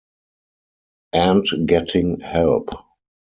And 1.13 1.45
getting 1.67 2.21
help. 2.21 2.69